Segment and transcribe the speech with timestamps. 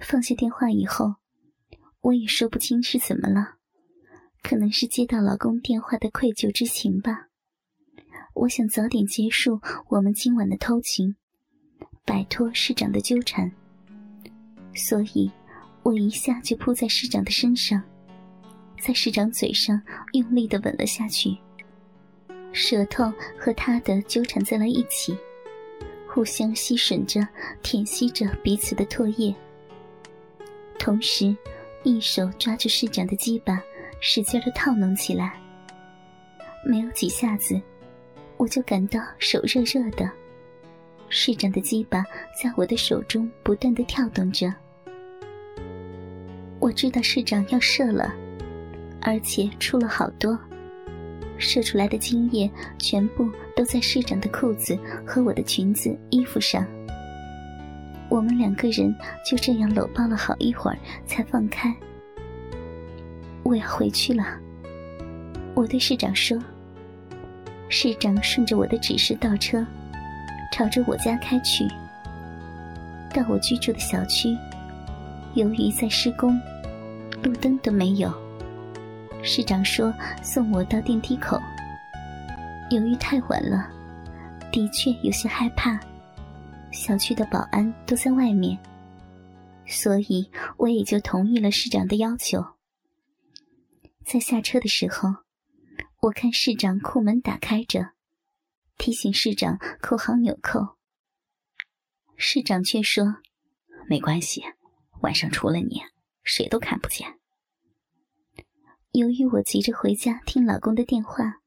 [0.00, 1.16] 放下电话以后，
[2.00, 3.56] 我也说不清是怎么了，
[4.42, 7.28] 可能是接到老公电话的愧疚之情吧。
[8.34, 11.16] 我想早点结束我们今晚的偷情，
[12.04, 13.50] 摆脱市长的纠缠，
[14.74, 15.30] 所以
[15.82, 17.82] 我一下就扑在市长的身上，
[18.80, 19.80] 在市长嘴上
[20.12, 21.36] 用力的吻了下去，
[22.52, 25.16] 舌头和他的纠缠在了一起，
[26.06, 27.26] 互相吸吮着、
[27.62, 29.34] 舔吸着彼此的唾液，
[30.78, 31.36] 同时
[31.82, 33.60] 一手抓住市长的鸡巴，
[34.00, 35.40] 使劲的套弄起来，
[36.64, 37.60] 没有几下子。
[38.36, 40.10] 我就感到手热热的，
[41.08, 42.04] 市长的鸡巴
[42.40, 44.52] 在我的手中不断的跳动着。
[46.58, 48.14] 我知道市长要射了，
[49.00, 50.38] 而且出了好多，
[51.38, 56.66] 射出来的精液全部都在市长的裤子和我的裙子、衣服上。
[58.16, 61.70] 我们两个人就这样搂抱了好一会儿，才放开。
[63.42, 64.24] 我要回去了，
[65.54, 66.42] 我对市长说。
[67.68, 69.62] 市长顺着我的指示倒车，
[70.50, 71.68] 朝着我家开去。
[73.12, 74.34] 到我居住的小区，
[75.34, 76.40] 由于在施工，
[77.22, 78.10] 路灯都没有。
[79.22, 81.38] 市长说送我到电梯口。
[82.70, 83.68] 由于太晚了，
[84.50, 85.78] 的确有些害怕，
[86.76, 88.56] 小区的保安都在外面，
[89.66, 92.44] 所以我也就同意了市长的要求。
[94.04, 95.08] 在下车的时候。
[96.02, 97.92] 我看市长库门打开着，
[98.76, 100.76] 提醒市长扣好纽扣。
[102.16, 103.16] 市长却说
[103.88, 104.44] ：“没关系，
[105.00, 105.80] 晚上除了你，
[106.22, 107.18] 谁都看不见。”
[108.92, 111.40] 由于我急着回家听老公的电话，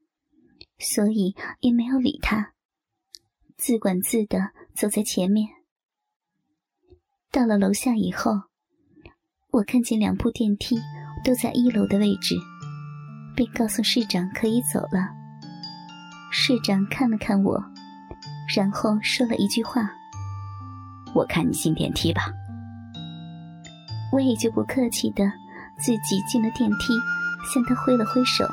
[0.78, 2.52] 所以也没有理他，
[3.56, 5.48] 自管自的走在前面。
[7.30, 8.32] 到了楼下以后，
[9.50, 10.76] 我看见两部电梯
[11.24, 12.36] 都在一楼的位置。
[13.36, 15.08] 便告诉市长可以走了。
[16.30, 17.58] 市长看了看我，
[18.54, 19.90] 然后说了一句话
[21.14, 22.22] ：“我看你进电梯吧。”
[24.12, 25.24] 我也就不客气的
[25.78, 26.92] 自己进了电梯，
[27.54, 28.44] 向他挥了挥手。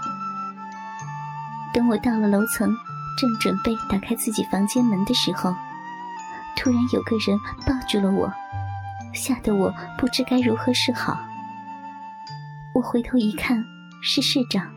[1.73, 2.73] 等我到了楼层，
[3.19, 5.53] 正准备打开自己房间门的时候，
[6.57, 8.29] 突然有个人抱住了我，
[9.13, 11.17] 吓得我不知该如何是好。
[12.73, 13.63] 我回头一看。
[13.99, 14.71] 是市长，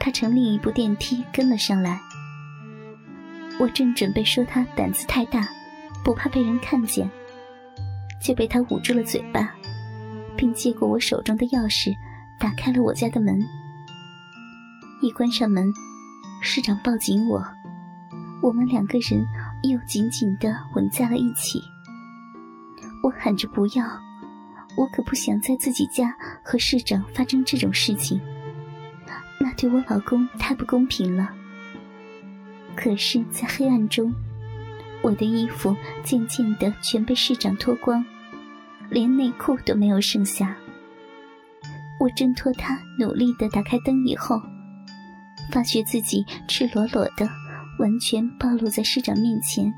[0.00, 2.00] 他乘另一部电梯跟了上来。
[3.60, 5.48] 我正准备说他胆子太大，
[6.04, 7.08] 不怕被人看见，
[8.20, 9.54] 就被他捂住了嘴巴，
[10.36, 11.94] 并接过我手中的钥匙，
[12.40, 13.40] 打开了我家的门。
[15.00, 15.72] 一关上门，
[16.42, 17.42] 市长抱紧我，
[18.42, 19.24] 我们两个人
[19.62, 21.62] 又紧紧地吻在了一起。
[23.02, 23.84] 我喊着不要。
[24.76, 26.14] 我可不想在自己家
[26.44, 28.20] 和市长发生这种事情，
[29.40, 31.30] 那对我老公太不公平了。
[32.76, 34.14] 可是，在黑暗中，
[35.02, 38.04] 我的衣服渐渐的全被市长脱光，
[38.88, 40.56] 连内裤都没有剩下。
[41.98, 44.40] 我挣脱他，努力的打开灯以后，
[45.50, 47.28] 发觉自己赤裸裸的，
[47.78, 49.72] 完全暴露在市长面前。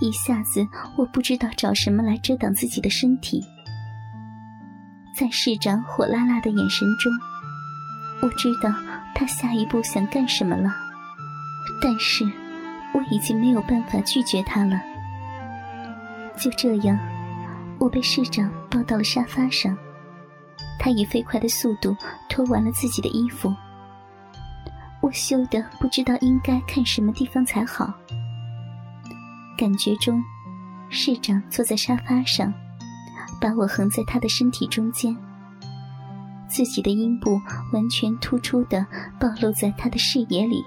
[0.00, 0.66] 一下子，
[0.98, 3.42] 我不知道找什么来遮挡自己的身体。
[5.18, 7.10] 在市长火辣辣的眼神中，
[8.20, 8.70] 我知道
[9.14, 10.70] 他下一步想干什么了，
[11.80, 12.24] 但是
[12.92, 14.78] 我已经没有办法拒绝他了。
[16.36, 16.98] 就这样，
[17.78, 19.74] 我被市长抱到了沙发上，
[20.78, 21.96] 他以飞快的速度
[22.28, 23.50] 脱完了自己的衣服。
[25.06, 27.94] 我羞得不知道应该看什么地方才好，
[29.56, 30.20] 感觉中，
[30.90, 32.52] 市长坐在沙发上。
[33.40, 35.16] 把我横在他的身体中间，
[36.48, 37.40] 自己的阴部
[37.72, 38.84] 完全突出的
[39.20, 40.64] 暴露在他的视野里。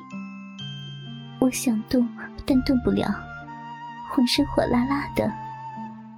[1.42, 2.08] 我想动，
[2.46, 3.08] 但动不了，
[4.12, 5.30] 浑身火辣辣的，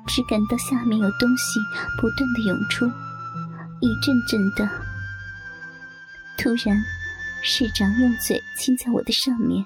[0.05, 1.59] 只感到下面有东西
[1.99, 2.85] 不断的涌出，
[3.79, 4.69] 一阵阵的。
[6.37, 6.77] 突然，
[7.43, 9.65] 市长用嘴亲在我的上面。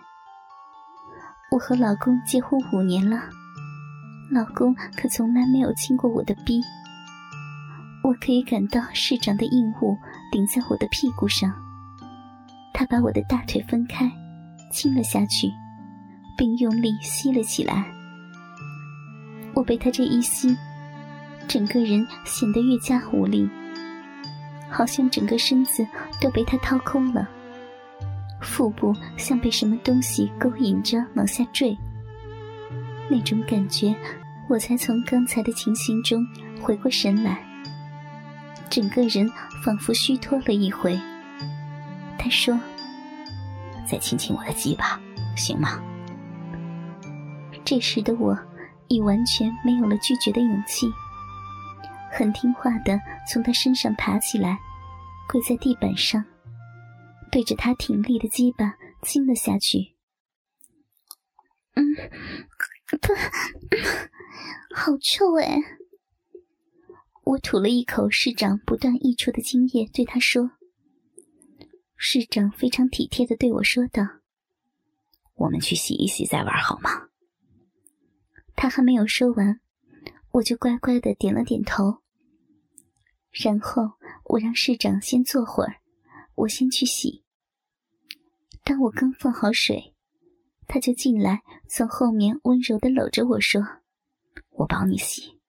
[1.51, 3.24] 我和老公结婚五年了。
[4.31, 6.62] 老公可从来没有亲过我的逼，
[8.04, 9.98] 我可以感到市长的硬物
[10.31, 11.54] 顶在我的屁股上。
[12.74, 14.12] 他把我的大腿分开，
[14.72, 15.48] 亲了下去，
[16.38, 17.86] 并用力吸了起来。
[19.54, 20.57] 我被他这一吸，
[21.48, 23.50] 整个人显得越加无力，
[24.69, 25.86] 好像整个身子
[26.19, 27.30] 都被他掏空了，
[28.45, 31.75] 腹部像被什么东西勾引着往下坠。
[33.09, 33.94] 那种感觉，
[34.47, 36.25] 我才从刚才的情形中
[36.62, 37.44] 回过神来，
[38.69, 39.30] 整个人
[39.63, 41.00] 仿佛虚脱了一回。
[42.18, 42.57] 他说
[43.86, 45.00] ：“再亲亲我的鸡巴，
[45.36, 45.80] 行吗？”
[47.65, 48.38] 这时的我
[48.88, 50.88] 已完全没有了拒绝的勇气，
[52.12, 53.00] 很听话的
[53.31, 54.57] 从他身上爬起来，
[55.27, 56.24] 跪在地板上，
[57.36, 59.98] 对着他挺立的鸡巴亲了下去。
[61.74, 61.84] 嗯，
[63.02, 63.14] 不，
[64.74, 65.58] 好臭哎！
[67.26, 70.52] 我吐了一口市长不断溢出的精液，对他说。
[71.98, 74.02] 市长非常体贴的对我说道
[75.36, 77.10] ：“我们去洗一洗再玩好吗？”
[78.56, 79.60] 他还没有说完，
[80.32, 82.02] 我就乖乖的点了点头。
[83.34, 83.92] 然后
[84.24, 85.82] 我让市长先坐会儿，
[86.36, 87.25] 我先去洗。
[88.65, 89.94] 当我刚放好水，
[90.65, 93.62] 他就进来，从后面温柔的搂着我说
[94.57, 95.39] ：“我帮你洗。”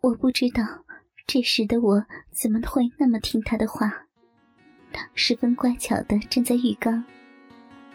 [0.00, 0.62] 我不知道
[1.26, 4.06] 这时的我怎么会那么听他的话，
[5.14, 7.02] 十分乖巧的站在浴缸，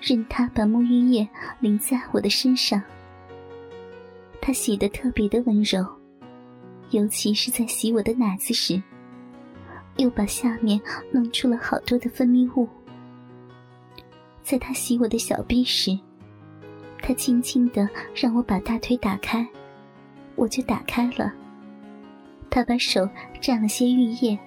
[0.01, 1.25] 任他把沐浴液
[1.61, 2.83] 淋在我的身上。
[4.41, 5.87] 他洗得特别的温柔，
[6.89, 8.83] 尤其是在洗我的奶子时，
[9.95, 10.77] 又把下面
[11.09, 12.67] 弄出了好多的分泌物。
[14.47, 15.99] 在他洗我的小臂时，
[17.01, 17.85] 他轻轻的
[18.15, 19.45] 让我把大腿打开，
[20.37, 21.33] 我就打开了。
[22.49, 23.01] 他把手
[23.41, 24.39] 蘸了些浴液，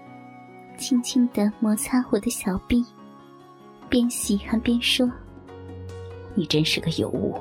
[0.78, 2.82] 轻轻的摩擦我的小臂，
[3.90, 5.06] 边洗还边说
[6.34, 7.38] ：“你真是个尤物，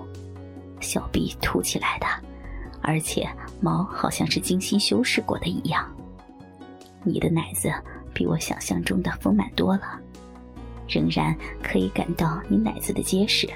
[0.82, 2.06] 小臂凸起来的。”
[2.84, 3.26] 而且
[3.62, 5.90] 毛好像是精心修饰过的一样。
[7.06, 7.72] 你的奶子
[8.14, 9.98] 比我想象中的丰满多了，
[10.90, 13.48] 仍然可以感到你奶子的结实。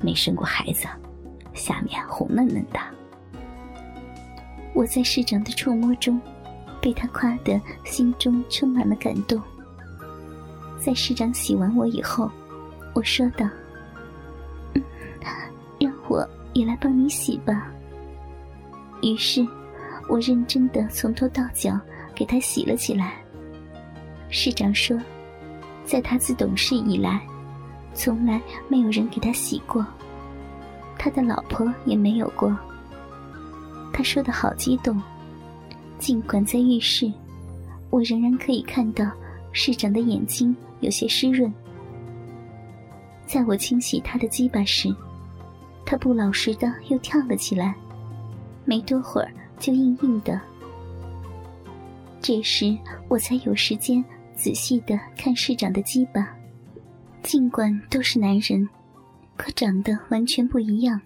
[0.00, 0.86] 没生过孩子，
[1.54, 2.78] 下面红嫩嫩的。
[4.74, 6.20] 我在市长的触摸中，
[6.80, 9.40] 被他夸得心中充满了感动。
[10.78, 12.30] 在市长洗完我以后，
[12.94, 13.48] 我说道
[15.80, 17.72] ：“让我也来帮你洗吧。”
[19.02, 19.44] 于是，
[20.08, 21.78] 我认真的从头到脚
[22.14, 23.14] 给他洗了起来。
[24.30, 24.96] 市长说，
[25.88, 27.18] 在他自懂事以来，
[27.94, 28.38] 从来
[28.68, 29.84] 没有人给他洗过，
[30.98, 32.54] 他的老婆也没有过。
[33.90, 35.00] 他说的好激动，
[35.98, 37.10] 尽管在浴室，
[37.88, 39.10] 我仍然可以看到
[39.50, 41.50] 市长的眼睛有些湿润。
[43.24, 44.94] 在我清洗他的鸡巴时，
[45.86, 47.74] 他不老实的又跳了起来。
[48.66, 50.38] 没多会儿就硬硬的，
[52.20, 52.76] 这时
[53.08, 54.04] 我才有时间
[54.38, 56.38] 仔细的看市长的鸡巴。
[57.24, 58.68] 尽管都是男人，
[59.36, 61.02] 可长得完全不一样。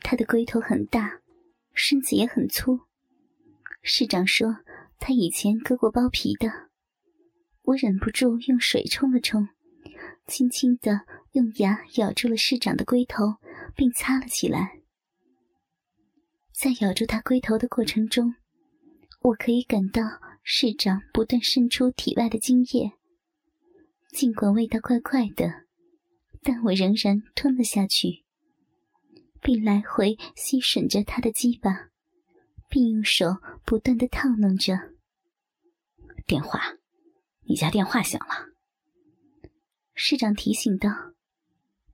[0.00, 1.10] 他的龟头很大，
[1.72, 2.78] 身子也很粗。
[3.82, 4.54] 市长说
[4.98, 6.68] 他以前割过包皮的。
[7.62, 9.48] 我忍不住用水冲了冲，
[10.26, 11.00] 轻轻的
[11.32, 13.36] 用牙咬住了市长的龟头，
[13.74, 14.80] 并擦了起来。
[16.52, 18.34] 在咬住他龟头的过程中，
[19.22, 20.02] 我可以感到
[20.48, 22.92] 市长不断渗出体外的精液。
[24.12, 25.64] 尽管味道怪怪的，
[26.44, 28.22] 但我仍然吞了下去，
[29.42, 31.90] 并来回吸吮着他的鸡巴，
[32.70, 34.94] 并用手不断的套弄着。
[36.28, 36.76] 电话，
[37.48, 38.54] 你家电话响了。
[39.94, 40.90] 市长提醒道：“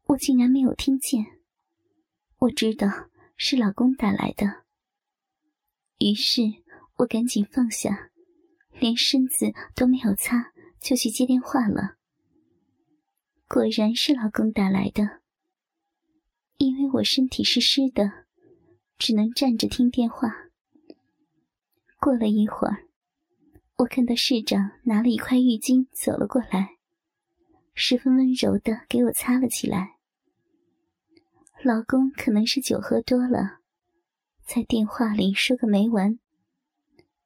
[0.09, 1.25] 我竟然没有听见。”
[2.41, 3.09] 我知道。
[3.45, 4.63] 是老公打来的，
[5.99, 6.43] 于是
[6.99, 8.12] 我赶紧放下，
[8.83, 11.95] 连身子都没有擦，就去接电话了。
[13.47, 15.21] 果然是老公打来的，
[16.57, 18.25] 因为我身体是湿的，
[18.99, 20.35] 只能站着听电话。
[22.01, 22.89] 过了一会儿，
[23.77, 26.79] 我看到市长拿了一块浴巾走了过来，
[27.75, 29.99] 十分温柔的给我擦了起来。
[31.63, 33.61] 老公可能是酒喝多了，
[34.45, 36.19] 在电话里说个没完，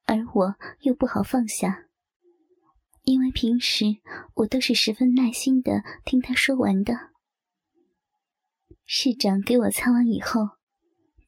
[0.07, 1.85] 而我又不好放下，
[3.03, 3.85] 因为平时
[4.35, 7.11] 我都是十分耐心的听他说完的。
[8.85, 10.51] 市长给我擦完以后，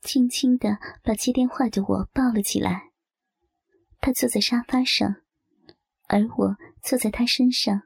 [0.01, 2.91] 轻轻的把接电话的我抱了起来，
[3.99, 5.17] 他坐在沙发上，
[6.07, 7.83] 而我坐在他身上，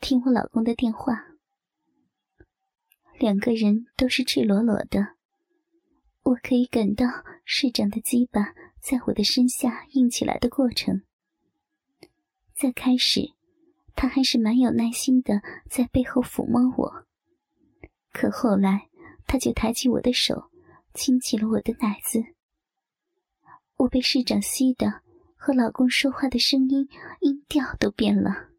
[0.00, 1.26] 听我老公的电话。
[3.18, 5.16] 两个人都是赤裸裸的，
[6.22, 7.04] 我可以感到
[7.44, 11.02] 市长的鸡巴在我的身下硬起来的过程。
[12.54, 13.32] 在开始，
[13.94, 17.06] 他还是蛮有耐心的，在背后抚摸我。
[18.12, 18.88] 可后来，
[19.26, 20.50] 他就抬起我的手，
[20.92, 22.22] 亲起了我的奶子，
[23.76, 25.02] 我被市长吸的，
[25.36, 26.88] 和老公说话的声音
[27.20, 28.49] 音调都变了。